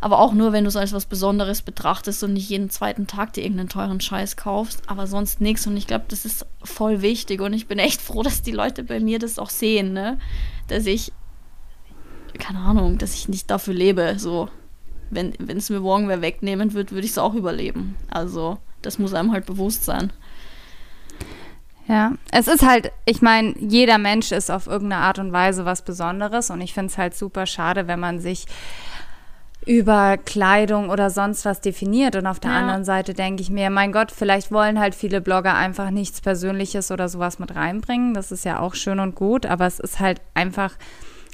[0.00, 3.32] aber auch nur, wenn du es als was Besonderes betrachtest und nicht jeden zweiten Tag
[3.32, 5.66] dir irgendeinen teuren Scheiß kaufst, aber sonst nichts.
[5.66, 8.84] Und ich glaube, das ist voll wichtig und ich bin echt froh, dass die Leute
[8.84, 10.18] bei mir das auch sehen, ne?
[10.68, 11.12] Dass ich,
[12.38, 14.48] keine Ahnung, dass ich nicht dafür lebe, so.
[15.08, 17.94] Wenn es mir morgen wer wegnehmen wird, würde ich es auch überleben.
[18.10, 20.12] Also, das muss einem halt bewusst sein.
[21.88, 25.84] Ja, es ist halt, ich meine, jeder Mensch ist auf irgendeine Art und Weise was
[25.84, 28.46] Besonderes und ich finde es halt super schade, wenn man sich
[29.66, 32.14] über Kleidung oder sonst was definiert.
[32.16, 32.58] Und auf der Ja.
[32.58, 36.90] anderen Seite denke ich mir, mein Gott, vielleicht wollen halt viele Blogger einfach nichts Persönliches
[36.92, 38.14] oder sowas mit reinbringen.
[38.14, 40.72] Das ist ja auch schön und gut, aber es ist halt einfach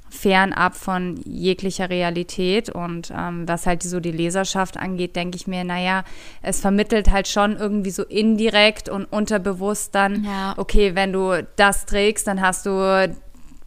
[0.09, 2.71] fernab von jeglicher Realität.
[2.71, 6.05] Und ähm, was halt so die Leserschaft angeht, denke ich mir, naja,
[6.43, 10.55] es vermittelt halt schon irgendwie so indirekt und unterbewusst dann, Ja.
[10.57, 13.15] okay, wenn du das trägst, dann hast du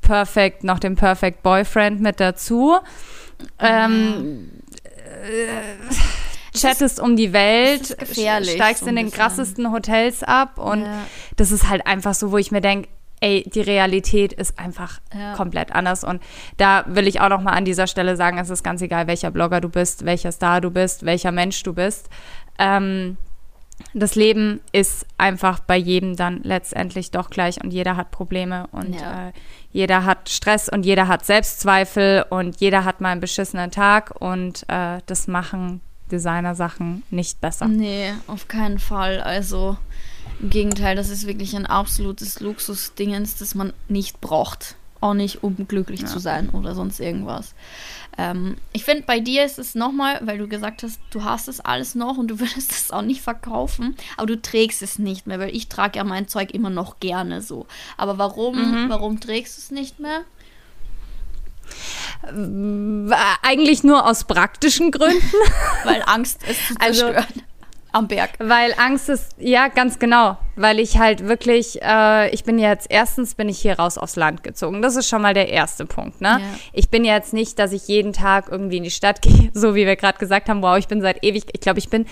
[0.02, 2.76] perfekt noch den Perfect Boyfriend mit dazu.
[3.60, 4.52] Ähm,
[4.96, 9.20] äh, chattest um die Welt, steigst so in den bisschen.
[9.20, 11.06] krassesten Hotels ab und Ja.
[11.36, 12.88] das ist halt einfach so, wo ich mir denke,
[13.22, 15.34] ey, die Realität ist einfach Ja.
[15.36, 16.22] komplett anders und
[16.58, 19.32] da will ich auch noch mal an dieser Stelle sagen, es ist ganz egal, welcher
[19.32, 22.10] Blogger du bist, welcher Star du bist, welcher Mensch du bist.
[22.60, 23.18] Ähm,
[23.94, 28.94] das Leben ist einfach bei jedem dann letztendlich doch gleich und jeder hat Probleme und
[28.96, 29.30] Ja.
[29.30, 29.32] äh,
[29.72, 34.64] jeder hat Stress und jeder hat Selbstzweifel und jeder hat mal einen beschissenen Tag und
[34.70, 37.68] äh, das machen Designer-Sachen nicht besser.
[37.68, 39.22] Nee, auf keinen Fall.
[39.22, 39.78] Also
[40.42, 44.76] im Gegenteil, das ist wirklich ein absolutes Luxusdingens, das man nicht braucht.
[45.02, 46.08] Auch nicht, um glücklich ja.
[46.08, 47.54] zu sein oder sonst irgendwas.
[48.18, 51.60] Ähm, ich finde, bei dir ist es nochmal, weil du gesagt hast, du hast es
[51.60, 55.40] alles noch und du würdest es auch nicht verkaufen, aber du trägst es nicht mehr,
[55.40, 57.66] weil ich trage ja mein Zeug immer noch gerne so.
[57.98, 58.90] Aber warum, mhm.
[58.90, 60.24] warum trägst du es nicht mehr?
[63.42, 65.22] Eigentlich nur aus praktischen Gründen.
[65.84, 67.26] weil Angst es zu also zerstören.
[67.28, 67.55] Also,
[67.96, 68.32] am Berg.
[68.40, 70.38] Weil Angst ist, ja, ganz genau.
[70.58, 74.44] Weil ich halt wirklich, äh, ich bin jetzt, erstens bin ich hier raus aufs Land
[74.44, 74.82] gezogen.
[74.82, 76.40] Das ist schon mal der erste Punkt, ne?
[76.42, 76.60] Ja.
[76.74, 79.86] Ich bin jetzt nicht, dass ich jeden Tag irgendwie in die Stadt gehe, so wie
[79.86, 82.06] wir gerade gesagt haben, wow, ich bin seit ewig, ich glaube, ich bin,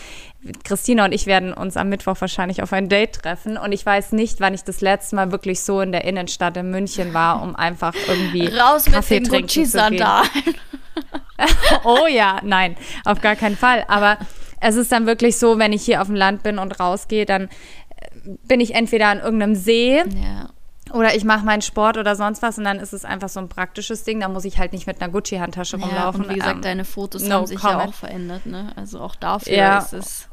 [0.64, 4.14] Christina und ich werden uns am Mittwoch wahrscheinlich auf ein Date treffen und ich weiß
[4.14, 7.56] nicht, wann ich das letzte Mal wirklich so in der Innenstadt in München war, um
[7.56, 10.06] einfach irgendwie Raus Kaffee mit den trinken zu gehen.
[11.84, 13.86] oh ja, nein, auf gar keinen Fall.
[13.88, 14.18] Aber
[14.64, 17.44] es ist dann wirklich so, wenn ich hier auf dem Land bin und rausgehe, dann
[17.44, 17.48] äh,
[18.48, 19.98] bin ich entweder an irgendeinem See.
[19.98, 20.50] Ja.
[20.92, 23.48] Oder ich mache meinen Sport oder sonst was und dann ist es einfach so ein
[23.48, 24.20] praktisches Ding.
[24.20, 26.26] Da muss ich halt nicht mit einer Gucci-Handtasche ja, rumlaufen.
[26.26, 27.82] Und wie gesagt, ähm, deine Fotos no haben sich comment.
[27.82, 28.74] ja auch verändert, ne?
[28.76, 29.78] Also auch dafür ja.
[29.80, 30.30] ist es.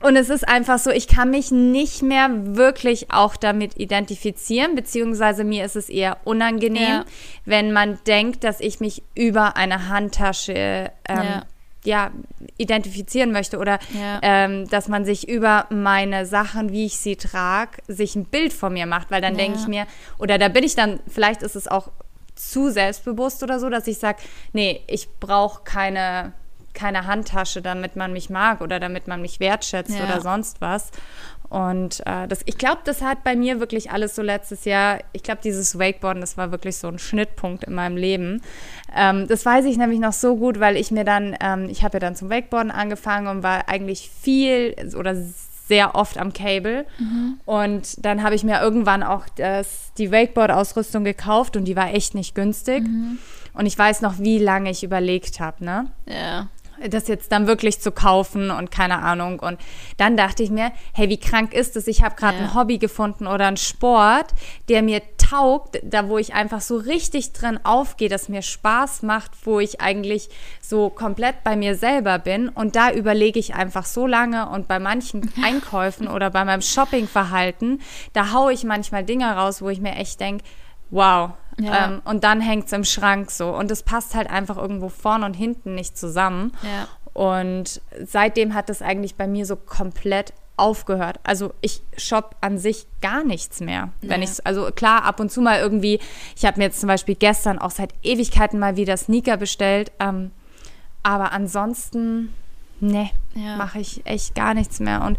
[0.00, 5.44] Und es ist einfach so, ich kann mich nicht mehr wirklich auch damit identifizieren, beziehungsweise
[5.44, 7.04] mir ist es eher unangenehm, ja.
[7.44, 11.42] wenn man denkt, dass ich mich über eine Handtasche ähm, ja
[11.84, 12.10] ja,
[12.58, 14.20] identifizieren möchte oder ja.
[14.22, 18.72] ähm, dass man sich über meine Sachen, wie ich sie trage, sich ein Bild von
[18.72, 19.40] mir macht, weil dann ja.
[19.40, 19.86] denke ich mir,
[20.18, 21.90] oder da bin ich dann, vielleicht ist es auch
[22.34, 24.18] zu selbstbewusst oder so, dass ich sage,
[24.52, 26.32] nee, ich brauche keine,
[26.72, 30.04] keine Handtasche, damit man mich mag oder damit man mich wertschätzt ja.
[30.04, 30.90] oder sonst was.
[31.52, 35.22] Und äh, das, ich glaube, das hat bei mir wirklich alles so letztes Jahr, ich
[35.22, 38.40] glaube, dieses Wakeboarden, das war wirklich so ein Schnittpunkt in meinem Leben.
[38.96, 41.96] Ähm, das weiß ich nämlich noch so gut, weil ich mir dann, ähm, ich habe
[41.96, 46.86] ja dann zum Wakeboarden angefangen und war eigentlich viel oder sehr oft am Cable.
[46.98, 47.38] Mhm.
[47.44, 52.14] Und dann habe ich mir irgendwann auch das, die Wakeboard-Ausrüstung gekauft und die war echt
[52.14, 52.84] nicht günstig.
[52.84, 53.18] Mhm.
[53.52, 55.90] Und ich weiß noch, wie lange ich überlegt habe, ne?
[56.06, 56.48] Ja
[56.88, 59.38] das jetzt dann wirklich zu kaufen und keine Ahnung.
[59.38, 59.58] Und
[59.96, 61.86] dann dachte ich mir, hey, wie krank ist es?
[61.86, 62.44] Ich habe gerade ja.
[62.44, 64.26] ein Hobby gefunden oder einen Sport,
[64.68, 69.30] der mir taugt, da wo ich einfach so richtig drin aufgehe, dass mir Spaß macht,
[69.44, 70.28] wo ich eigentlich
[70.60, 72.48] so komplett bei mir selber bin.
[72.48, 77.80] Und da überlege ich einfach so lange und bei manchen Einkäufen oder bei meinem Shoppingverhalten,
[78.12, 80.44] da haue ich manchmal Dinge raus, wo ich mir echt denke,
[80.92, 81.32] wow.
[81.58, 81.86] Ja.
[81.86, 83.48] Ähm, und dann hängt es im Schrank so.
[83.50, 86.52] Und es passt halt einfach irgendwo vorne und hinten nicht zusammen.
[86.62, 86.88] Ja.
[87.12, 91.18] Und seitdem hat es eigentlich bei mir so komplett aufgehört.
[91.24, 93.90] Also ich shop an sich gar nichts mehr.
[94.00, 94.28] Wenn ja.
[94.28, 95.98] ich also klar ab und zu mal irgendwie,
[96.36, 100.30] ich habe mir jetzt zum Beispiel gestern auch seit Ewigkeiten mal wieder Sneaker bestellt, ähm,
[101.02, 102.32] aber ansonsten
[102.80, 103.56] ne, ja.
[103.56, 105.02] mache ich echt gar nichts mehr.
[105.02, 105.18] Und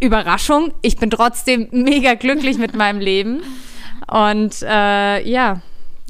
[0.00, 3.42] Überraschung, ich bin trotzdem mega glücklich mit meinem Leben.
[4.08, 5.60] Und äh, ja,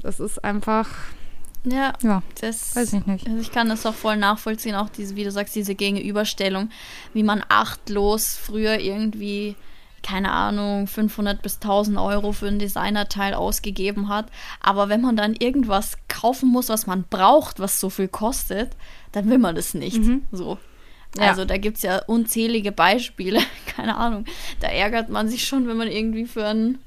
[0.02, 0.88] das ist einfach.
[1.64, 3.26] Ja, ja das weiß ich nicht.
[3.26, 6.70] Also ich kann das auch voll nachvollziehen, auch diese, wie du sagst, diese Gegenüberstellung,
[7.12, 9.56] wie man achtlos früher irgendwie,
[10.02, 14.26] keine Ahnung, 500 bis 1000 Euro für ein Designerteil ausgegeben hat.
[14.60, 18.70] Aber wenn man dann irgendwas kaufen muss, was man braucht, was so viel kostet,
[19.10, 19.98] dann will man das nicht.
[19.98, 20.22] Mhm.
[20.30, 20.58] So.
[21.16, 21.30] Ja.
[21.30, 24.26] Also da gibt es ja unzählige Beispiele, keine Ahnung.
[24.60, 26.78] Da ärgert man sich schon, wenn man irgendwie für ein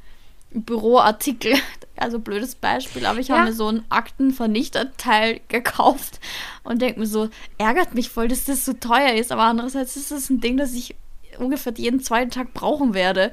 [0.53, 1.53] Büroartikel,
[1.97, 3.37] also blödes Beispiel, aber ich ja.
[3.37, 6.19] habe mir so ein Aktenvernichterteil gekauft
[6.63, 10.11] und denke mir so, ärgert mich voll, dass das so teuer ist, aber andererseits ist
[10.11, 10.95] das ein Ding, das ich
[11.37, 13.31] ungefähr jeden zweiten Tag brauchen werde.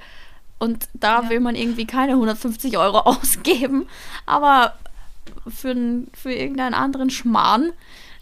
[0.60, 1.30] Und da ja.
[1.30, 3.86] will man irgendwie keine 150 Euro ausgeben,
[4.26, 4.74] aber
[5.46, 5.74] für,
[6.14, 7.72] für irgendeinen anderen Schmarrn,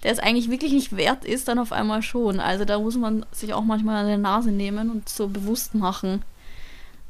[0.03, 2.41] der es eigentlich wirklich nicht wert ist, dann auf einmal schon.
[2.41, 6.23] Also da muss man sich auch manchmal an der Nase nehmen und so bewusst machen.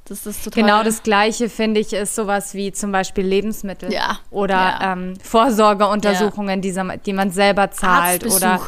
[0.09, 4.19] Das ist total genau das Gleiche, finde ich, ist sowas wie zum Beispiel Lebensmittel ja.
[4.31, 4.93] oder ja.
[4.93, 6.85] Ähm, Vorsorgeuntersuchungen, ja.
[6.95, 8.61] die, die, man selber zahlt oder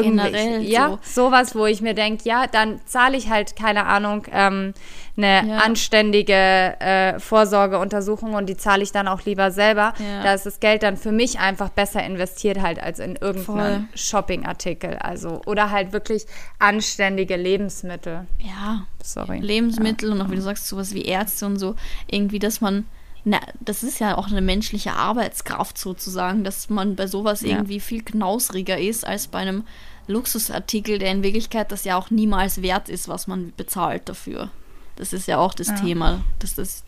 [0.00, 0.62] generell.
[0.62, 1.24] Ja, so.
[1.24, 4.72] sowas, wo ich mir denke, ja, dann zahle ich halt, keine Ahnung, ähm,
[5.18, 5.56] eine ja.
[5.58, 9.92] anständige äh, Vorsorgeuntersuchung und die zahle ich dann auch lieber selber.
[9.98, 10.22] Ja.
[10.22, 14.96] Da ist das Geld dann für mich einfach besser investiert halt als in irgendeinen Shoppingartikel.
[14.98, 16.24] Also oder halt wirklich
[16.58, 18.26] anständige Lebensmittel.
[18.38, 18.86] Ja.
[19.02, 19.40] Sorry.
[19.40, 20.14] Lebensmittel ja.
[20.14, 21.74] und auch wie du sagst, sowas wie Ärzte und so,
[22.06, 22.84] irgendwie, dass man
[23.24, 28.02] na, das ist ja auch eine menschliche Arbeitskraft sozusagen, dass man bei sowas irgendwie viel
[28.02, 29.64] knausriger ist als bei einem
[30.06, 34.50] Luxusartikel, der in Wirklichkeit das ja auch niemals wert ist, was man bezahlt dafür.
[34.98, 35.74] Das ist ja auch das ja.
[35.76, 36.82] Thema, dass das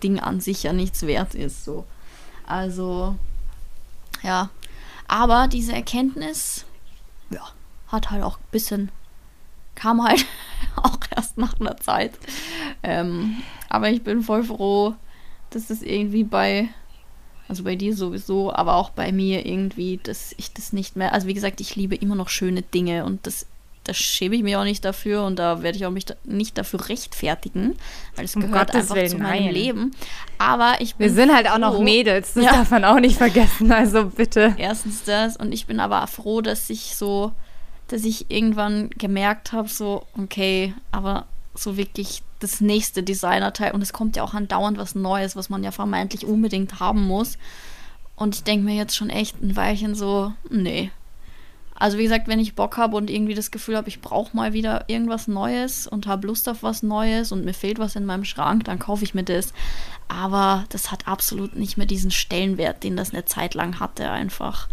[0.00, 1.64] Ding an sich ja nichts wert ist.
[1.64, 1.84] So.
[2.46, 3.16] Also,
[4.22, 4.50] ja.
[5.08, 6.64] Aber diese Erkenntnis,
[7.30, 7.42] ja,
[7.88, 8.92] hat halt auch ein bisschen,
[9.74, 10.24] kam halt
[10.76, 12.12] auch erst nach einer Zeit.
[12.84, 14.94] Ähm, aber ich bin voll froh,
[15.50, 16.68] dass das irgendwie bei,
[17.48, 21.26] also bei dir sowieso, aber auch bei mir irgendwie, dass ich das nicht mehr, also
[21.26, 23.46] wie gesagt, ich liebe immer noch schöne Dinge und das
[23.86, 26.58] da schäme ich mich auch nicht dafür und da werde ich auch mich da nicht
[26.58, 27.76] dafür rechtfertigen,
[28.16, 29.54] weil es um gehört Gottes einfach Willen, zu meinem nein.
[29.54, 29.90] Leben.
[30.38, 32.52] Aber ich bin Wir sind halt auch noch Mädels, das ja.
[32.52, 34.54] darf man auch nicht vergessen, also bitte.
[34.58, 37.32] Erstens das und ich bin aber froh, dass ich so,
[37.88, 43.92] dass ich irgendwann gemerkt habe, so, okay, aber so wirklich das nächste Designerteil und es
[43.92, 47.38] kommt ja auch andauernd was Neues, was man ja vermeintlich unbedingt haben muss.
[48.16, 50.90] Und ich denke mir jetzt schon echt ein Weilchen so, nee,
[51.78, 54.52] also wie gesagt, wenn ich Bock habe und irgendwie das Gefühl habe, ich brauche mal
[54.52, 58.24] wieder irgendwas Neues und habe Lust auf was Neues und mir fehlt was in meinem
[58.24, 59.52] Schrank, dann kaufe ich mir das.
[60.08, 64.68] Aber das hat absolut nicht mehr diesen Stellenwert, den das eine Zeit lang hatte, einfach,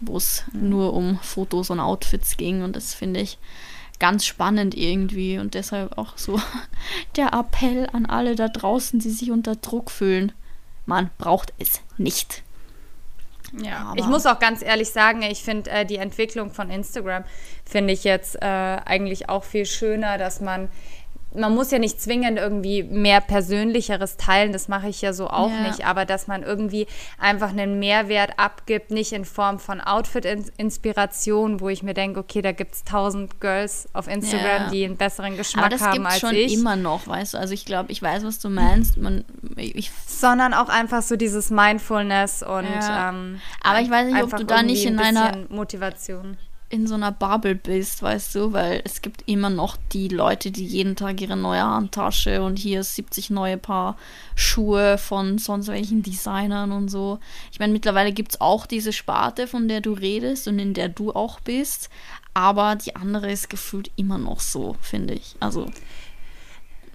[0.00, 0.68] wo es mhm.
[0.68, 2.62] nur um Fotos und Outfits ging.
[2.62, 3.38] Und das finde ich
[3.98, 6.40] ganz spannend irgendwie und deshalb auch so
[7.16, 10.32] der Appell an alle da draußen, die sich unter Druck fühlen.
[10.86, 12.42] Man braucht es nicht.
[13.60, 17.24] Ja, Aber ich muss auch ganz ehrlich sagen, ich finde äh, die Entwicklung von Instagram
[17.64, 20.70] finde ich jetzt äh, eigentlich auch viel schöner, dass man
[21.34, 25.50] man muss ja nicht zwingend irgendwie mehr Persönlicheres teilen, das mache ich ja so auch
[25.50, 25.68] ja.
[25.68, 26.86] nicht, aber dass man irgendwie
[27.18, 32.52] einfach einen Mehrwert abgibt, nicht in Form von Outfit-Inspiration, wo ich mir denke, okay, da
[32.52, 34.70] gibt es tausend Girls auf Instagram, ja.
[34.70, 36.22] die einen besseren Geschmack haben als ich.
[36.22, 38.96] das gibt schon immer noch, weißt du, also ich glaube, ich weiß, was du meinst.
[38.96, 39.24] Man,
[39.56, 43.10] ich Sondern auch einfach so dieses Mindfulness und ja.
[43.10, 46.36] ähm, Aber ich weiß nicht, ob du da nicht in einer Motivation
[46.72, 50.64] in so einer Bubble bist, weißt du, weil es gibt immer noch die Leute, die
[50.64, 53.98] jeden Tag ihre neue Handtasche und hier 70 neue Paar
[54.34, 57.18] Schuhe von sonst welchen Designern und so.
[57.52, 60.88] Ich meine, mittlerweile gibt es auch diese Sparte, von der du redest und in der
[60.88, 61.90] du auch bist,
[62.32, 65.36] aber die andere ist gefühlt immer noch so, finde ich.
[65.40, 65.66] Also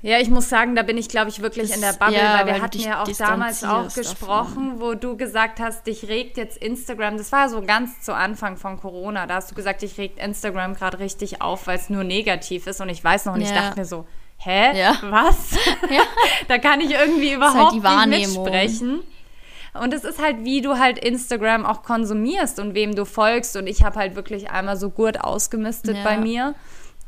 [0.03, 2.38] ja, ich muss sagen, da bin ich, glaube ich, wirklich das, in der Bubble, ja,
[2.38, 4.81] weil wir weil hatten ja auch damals auch gesprochen, davon.
[4.81, 8.79] wo du gesagt hast, dich regt jetzt Instagram, das war so ganz zu Anfang von
[8.79, 12.67] Corona, da hast du gesagt, dich regt Instagram gerade richtig auf, weil es nur negativ
[12.67, 13.55] ist und ich weiß noch nicht, ja.
[13.55, 14.05] ich dachte mir so,
[14.38, 14.97] hä, ja.
[15.01, 15.57] was?
[15.89, 16.03] Ja.
[16.47, 18.99] da kann ich irgendwie halt überhaupt halt nicht mitsprechen.
[19.73, 23.55] Und es ist halt, wie du halt Instagram auch konsumierst und wem du folgst.
[23.55, 26.55] Und ich habe halt wirklich einmal so gut ausgemistet bei mir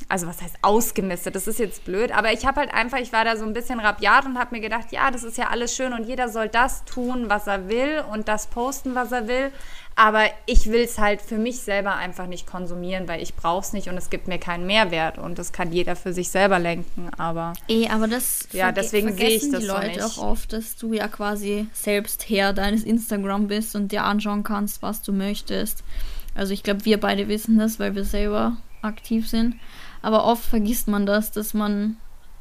[0.07, 3.25] also was heißt ausgemistet, das ist jetzt blöd, aber ich habe halt einfach, ich war
[3.25, 5.93] da so ein bisschen rabiat und habe mir gedacht, ja, das ist ja alles schön
[5.93, 9.51] und jeder soll das tun, was er will und das posten, was er will,
[9.95, 13.73] aber ich will es halt für mich selber einfach nicht konsumieren, weil ich brauche es
[13.73, 17.09] nicht und es gibt mir keinen Mehrwert und das kann jeder für sich selber lenken,
[17.17, 20.77] aber eh, aber das ja, deswegen sehe ich das die Leute so auch oft, dass
[20.77, 25.83] du ja quasi selbst Herr deines Instagram bist und dir anschauen kannst, was du möchtest.
[26.33, 29.55] Also ich glaube, wir beide wissen das, weil wir selber aktiv sind.
[30.01, 31.97] Aber oft vergisst man das, dass man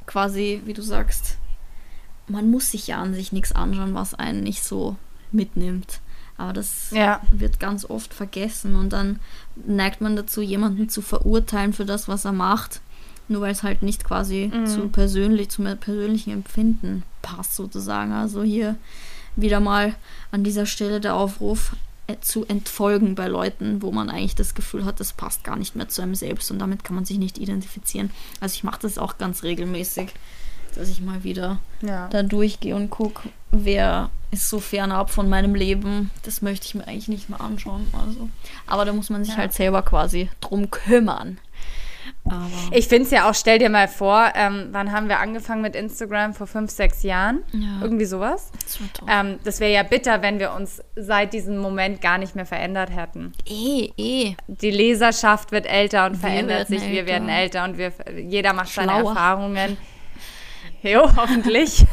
[0.06, 1.36] quasi, wie du sagst,
[2.28, 4.96] man muss sich ja an sich nichts anschauen, was einen nicht so
[5.32, 6.00] mitnimmt.
[6.36, 7.20] Aber das ja.
[7.32, 9.18] wird ganz oft vergessen und dann
[9.56, 12.80] neigt man dazu, jemanden zu verurteilen für das, was er macht,
[13.26, 14.66] nur weil es halt nicht quasi mhm.
[14.66, 18.12] zu persönlich, zum persönlichen Empfinden passt sozusagen.
[18.12, 18.76] Also hier
[19.34, 19.94] wieder mal
[20.30, 21.74] an dieser Stelle der Aufruf,
[22.20, 25.88] zu entfolgen bei Leuten, wo man eigentlich das Gefühl hat, das passt gar nicht mehr
[25.88, 28.10] zu einem selbst und damit kann man sich nicht identifizieren.
[28.40, 30.10] Also ich mache das auch ganz regelmäßig,
[30.74, 32.08] dass ich mal wieder ja.
[32.08, 36.10] da durchgehe und gucke, wer ist so fernab von meinem Leben.
[36.22, 37.86] Das möchte ich mir eigentlich nicht mehr anschauen.
[37.92, 38.28] Also.
[38.66, 39.40] Aber da muss man sich ja.
[39.40, 41.38] halt selber quasi drum kümmern.
[42.30, 45.62] Aber ich finde es ja auch, stell dir mal vor, ähm, wann haben wir angefangen
[45.62, 46.34] mit Instagram?
[46.34, 47.44] Vor fünf, sechs Jahren?
[47.52, 47.80] Ja.
[47.82, 48.50] Irgendwie sowas.
[48.64, 52.46] Das, ähm, das wäre ja bitter, wenn wir uns seit diesem Moment gar nicht mehr
[52.46, 53.32] verändert hätten.
[53.46, 54.34] Eh, eh.
[54.46, 56.92] Die Leserschaft wird älter und wir verändert sich, älter.
[56.92, 58.86] wir werden älter und wir, jeder macht Schlauer.
[58.86, 59.76] seine Erfahrungen.
[60.80, 61.84] Jo, hoffentlich.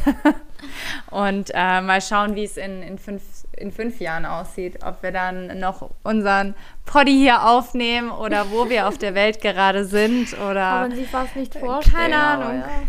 [1.10, 3.22] und äh, mal schauen, wie es in, in fünf
[3.56, 4.84] in fünf Jahren aussieht.
[4.84, 9.84] Ob wir dann noch unseren Poddy hier aufnehmen oder wo wir auf der Welt gerade
[9.84, 10.54] sind oder.
[10.54, 11.96] Kann man sich fast nicht vorstellen.
[11.96, 12.60] Keine Ahnung.
[12.60, 12.82] Ja.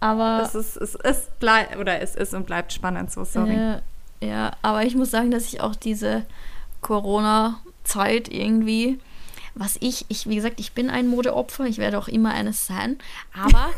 [0.00, 0.42] Aber.
[0.42, 3.54] Es ist, es ist, bleib, oder es ist und bleibt spannend, so sorry.
[3.54, 3.80] Äh,
[4.26, 6.24] ja, aber ich muss sagen, dass ich auch diese
[6.82, 9.00] Corona-Zeit irgendwie
[9.54, 12.98] was ich, ich, wie gesagt, ich bin ein Modeopfer, ich werde auch immer eines sein,
[13.32, 13.70] aber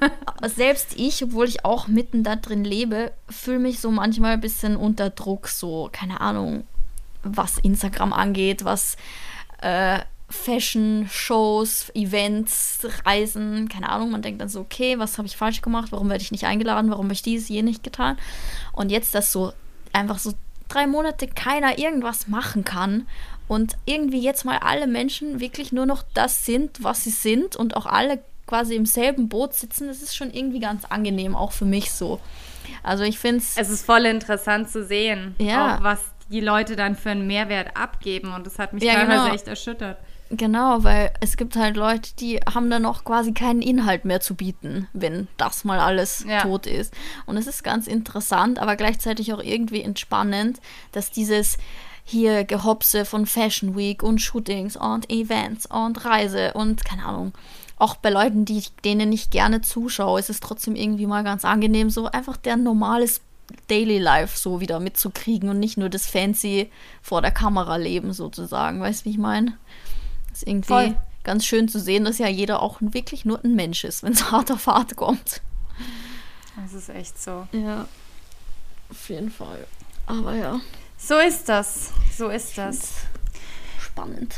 [0.48, 4.76] selbst ich, obwohl ich auch mitten da drin lebe, fühle mich so manchmal ein bisschen
[4.76, 6.64] unter Druck, so, keine Ahnung,
[7.22, 8.96] was Instagram angeht, was
[9.62, 14.12] äh, Fashion, Shows, Events, Reisen, keine Ahnung.
[14.12, 15.90] Man denkt dann so, okay, was habe ich falsch gemacht?
[15.90, 16.90] Warum werde ich nicht eingeladen?
[16.90, 18.16] Warum habe ich dies, je nicht getan?
[18.72, 19.52] Und jetzt, dass so
[19.92, 20.32] einfach so
[20.68, 23.06] drei Monate keiner irgendwas machen kann
[23.50, 27.76] und irgendwie jetzt mal alle Menschen wirklich nur noch das sind, was sie sind und
[27.76, 31.64] auch alle quasi im selben Boot sitzen, das ist schon irgendwie ganz angenehm, auch für
[31.64, 32.20] mich so.
[32.84, 33.56] Also ich finde es.
[33.56, 35.78] Es ist voll interessant zu sehen, Ja.
[35.78, 35.98] auch was
[36.30, 38.32] die Leute dann für einen Mehrwert abgeben.
[38.32, 39.34] Und das hat mich Ja, teilweise genau.
[39.34, 39.98] echt erschüttert.
[40.30, 44.36] Genau, weil es gibt halt Leute, die haben dann auch quasi keinen Inhalt mehr zu
[44.36, 46.42] bieten, wenn das mal alles Ja.
[46.42, 46.94] tot ist.
[47.26, 50.60] Und es ist ganz interessant, aber gleichzeitig auch irgendwie entspannend,
[50.92, 51.58] dass dieses
[52.10, 57.32] hier Gehopse von Fashion Week und Shootings und Events und Reise und keine Ahnung.
[57.76, 61.88] Auch bei Leuten, die denen ich gerne zuschaue, ist es trotzdem irgendwie mal ganz angenehm,
[61.88, 63.20] so einfach der normales
[63.68, 66.70] Daily Life so wieder mitzukriegen und nicht nur das fancy
[67.02, 68.80] vor der Kamera leben sozusagen.
[68.80, 69.56] Weißt du, wie ich meine?
[70.32, 70.96] ist irgendwie Voll.
[71.24, 74.30] ganz schön zu sehen, dass ja jeder auch wirklich nur ein Mensch ist, wenn es
[74.30, 75.40] hart auf hart kommt.
[76.56, 77.46] Das ist echt so.
[77.52, 77.86] Ja,
[78.90, 79.66] auf jeden Fall.
[80.06, 80.60] Aber ja,
[81.02, 81.90] So ist das.
[82.16, 82.92] So ist das.
[83.80, 84.34] spannend.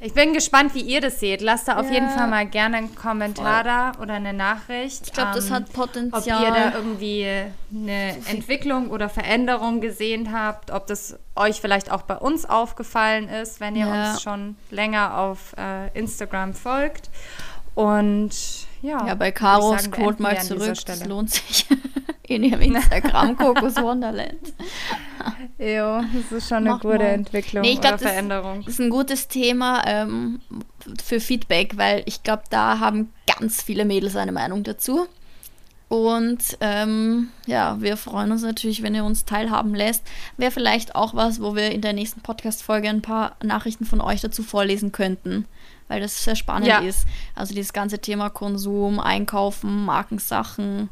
[0.00, 1.40] Ich bin gespannt, wie ihr das seht.
[1.40, 1.94] Lasst da auf Ja.
[1.94, 5.08] jeden Fall mal gerne einen Kommentar da oder eine Nachricht.
[5.08, 6.42] Ich glaube, das ähm, hat ob Potenzial.
[6.44, 7.26] ihr da irgendwie
[7.74, 13.58] eine Entwicklung oder Veränderung gesehen habt, ob das euch vielleicht auch bei uns aufgefallen ist,
[13.60, 14.10] wenn ihr Ja.
[14.12, 17.10] uns schon länger auf äh, Instagram folgt.
[17.74, 18.30] Und
[18.82, 20.76] ja, ja, bei scrollt beenden mal zurück.
[20.86, 21.66] Das lohnt sich.
[22.28, 24.38] In ihrem Instagram Kokos Wonderland.
[25.58, 27.04] Jo, das ist schon eine Mach gute mal.
[27.06, 28.58] Entwicklung Nee, ich glaub, oder das- Veränderung.
[28.64, 30.40] Das ist ein gutes Thema ähm,
[31.02, 35.08] für Feedback, weil ich glaube, da haben ganz viele Mädels eine Meinung dazu.
[35.88, 40.04] Und ähm, ja, wir freuen uns natürlich, wenn ihr uns teilhaben lässt.
[40.36, 44.20] Wäre vielleicht auch was, wo wir in der nächsten Podcast-Folge ein paar Nachrichten von euch
[44.20, 45.46] dazu vorlesen könnten,
[45.88, 46.80] weil das sehr spannend Ja.
[46.80, 47.06] ist.
[47.34, 50.90] Also dieses ganze Thema Konsum, Einkaufen, Markensachen,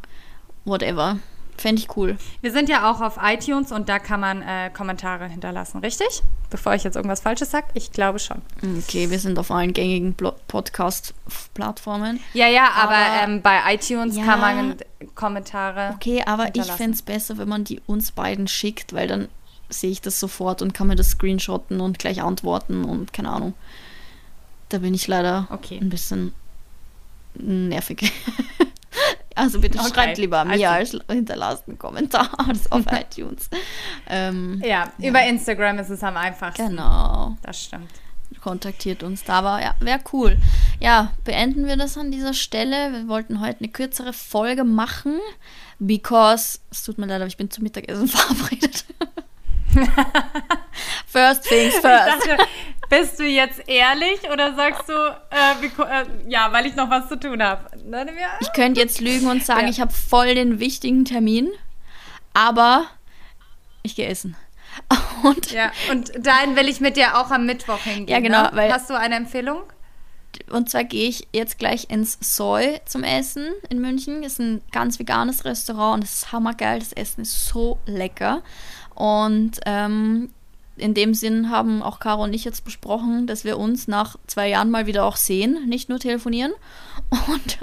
[0.67, 1.19] whatever.
[1.59, 2.19] Fände ich cool.
[2.43, 6.07] Wir sind ja auch auf iTunes und da kann man äh, Kommentare hinterlassen, richtig?
[6.51, 8.43] Bevor ich jetzt irgendwas Falsches sage, ich glaube schon.
[8.79, 10.15] Okay, wir sind auf allen gängigen
[10.49, 12.21] Podcast-Plattformen.
[12.35, 14.25] Ja, ja, aber, Aber- ähm, bei iTunes Ja.
[14.25, 14.77] kann man
[15.15, 15.93] Kommentare.
[15.95, 19.29] Okay, aber ich fände es besser, wenn man die uns beiden schickt, weil dann
[19.71, 23.55] sehe ich das sofort und kann mir das screenshotten und gleich antworten und keine Ahnung.
[24.69, 25.79] Da bin ich leider Okay.
[25.81, 26.35] ein bisschen
[27.35, 28.13] nervig.
[29.37, 32.29] also bitte Okay, schreibt lieber mir also- als hinterlasst einen Kommentar
[32.71, 33.49] auf iTunes.
[34.09, 36.71] Ähm, Ja, über Instagram ist es am einfachsten.
[36.71, 37.37] genau.
[37.43, 37.91] Das stimmt.
[38.43, 39.35] kontaktiert uns da.
[39.35, 40.37] Aber ja, wäre cool.
[40.81, 42.93] Ja, beenden wir das an dieser Stelle.
[42.93, 45.19] Wir wollten heute eine kürzere Folge machen,
[45.79, 48.85] because, es tut mir leid, aber ich bin zum Mittagessen verabredet.
[51.07, 51.85] first things first.
[52.27, 52.37] dachte,
[52.89, 57.19] bist du jetzt ehrlich oder sagst du, äh, äh, ja, weil ich noch was zu
[57.19, 57.65] tun habe?
[58.41, 59.69] Ich könnte jetzt lügen und sagen, Ja.
[59.69, 61.51] ich habe voll den wichtigen Termin,
[62.35, 62.87] aber
[63.83, 64.37] ich gehe essen.
[65.23, 68.09] Und Ja, und dahin will ich mit dir auch am Mittwoch hingehen.
[68.09, 68.71] Ja, genau, Ne?
[68.71, 69.63] Hast du eine Empfehlung?
[70.51, 74.23] Und zwar gehe ich jetzt gleich ins Soy zum Essen in München.
[74.23, 76.79] Ist ein ganz veganes Restaurant und es ist hammergeil.
[76.79, 78.43] Das Essen ist so lecker.
[78.95, 80.31] Und ähm,
[80.77, 84.49] in dem Sinn haben auch Caro und ich jetzt besprochen, dass wir uns nach zwei
[84.49, 86.53] Jahren mal wieder auch sehen, nicht nur telefonieren.
[87.29, 87.59] Und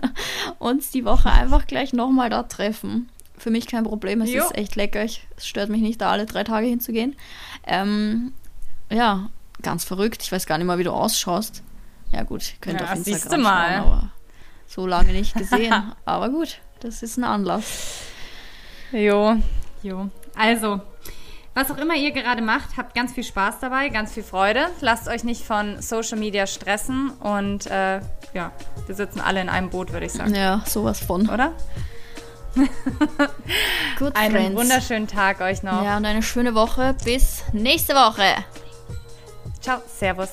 [0.59, 3.09] uns die Woche einfach gleich nochmal da treffen.
[3.37, 4.43] Für mich kein Problem, es Jo.
[4.43, 5.03] ist echt lecker.
[5.03, 7.15] Ich, es stört mich nicht, da alle drei Tage hinzugehen.
[7.65, 8.31] Ähm,
[8.89, 9.29] ja,
[9.61, 10.23] ganz verrückt.
[10.23, 11.61] Ich weiß gar nicht mal, wie du ausschaust.
[12.13, 13.77] Ja gut, ihr könnt Ja, auf Instagram siehst mal.
[13.77, 14.09] schauen, aber
[14.67, 15.73] so lange nicht gesehen.
[16.05, 17.65] aber gut, das ist ein Anlass.
[18.91, 19.35] Jo.
[19.81, 20.09] Jo.
[20.35, 20.79] Also,
[21.55, 24.67] was auch immer ihr gerade macht, habt ganz viel Spaß dabei, ganz viel Freude.
[24.81, 27.99] Lasst euch nicht von Social Media stressen und äh,
[28.33, 28.51] ja,
[28.85, 30.33] wir sitzen alle in einem Boot, würde ich sagen.
[30.35, 31.29] Ja, sowas von.
[31.29, 31.53] Oder?
[33.97, 34.55] Gut, Einen Friends.
[34.61, 35.83] wunderschönen Tag euch noch.
[35.83, 36.95] Ja, und eine schöne Woche.
[37.03, 38.23] Bis nächste Woche.
[39.59, 40.29] Ciao, Servus.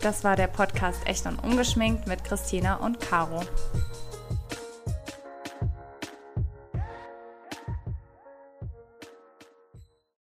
[0.00, 3.42] Das war der Podcast Echt und Ungeschminkt mit Christina und Caro.